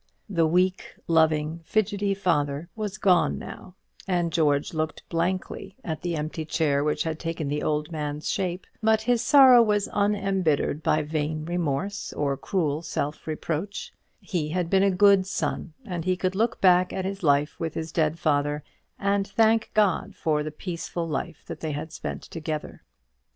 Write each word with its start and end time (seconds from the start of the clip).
The 0.27 0.47
weak, 0.47 0.95
loving, 1.07 1.59
fidgety 1.63 2.15
father 2.15 2.69
was 2.75 2.97
gone 2.97 3.37
now, 3.37 3.75
and 4.07 4.33
George 4.33 4.73
looked 4.73 5.07
blankly 5.09 5.75
at 5.83 6.01
the 6.01 6.15
empty 6.15 6.43
chair 6.43 6.83
which 6.83 7.03
had 7.03 7.19
taken 7.19 7.49
the 7.49 7.61
old 7.61 7.91
man's 7.91 8.27
shape; 8.27 8.65
but 8.81 9.01
his 9.01 9.23
sorrow 9.23 9.61
was 9.61 9.87
unembittered 9.93 10.81
by 10.81 11.03
vain 11.03 11.45
remorse 11.45 12.13
or 12.13 12.35
cruel 12.35 12.81
self 12.81 13.27
reproach: 13.27 13.93
he 14.19 14.49
had 14.49 14.71
been 14.71 14.81
a 14.81 14.89
good 14.89 15.27
son, 15.27 15.73
and 15.85 16.03
he 16.03 16.17
could 16.17 16.33
look 16.33 16.59
back 16.59 16.91
at 16.91 17.05
his 17.05 17.21
life 17.21 17.59
with 17.59 17.75
his 17.75 17.91
dead 17.91 18.17
father, 18.17 18.63
and 18.97 19.27
thank 19.27 19.69
God 19.75 20.15
for 20.15 20.41
the 20.41 20.49
peaceful 20.49 21.07
life 21.07 21.43
that 21.45 21.59
they 21.59 21.73
had 21.73 21.93
spent 21.93 22.23
together. 22.23 22.81